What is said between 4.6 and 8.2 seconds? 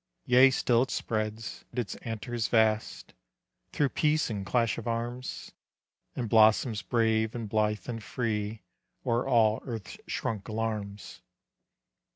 of arms, And blossoms brave and blithe and